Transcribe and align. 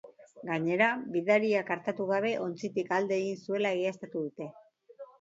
Gainera, 0.49 0.87
bidaiariak 1.17 1.71
artatu 1.77 2.09
gabe 2.15 2.33
ontzitik 2.49 2.93
alde 3.01 3.23
egin 3.23 3.41
zuela 3.47 3.77
egiaztatu 3.81 4.29
dute. 4.29 4.53